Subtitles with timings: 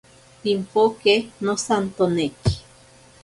[0.41, 1.15] Pimpoke
[1.45, 2.51] nosantoneki.